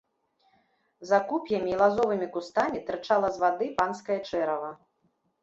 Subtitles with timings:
[1.09, 4.75] За куп'ямі і лазовымі кустамі тырчала з вады панскае чэрава.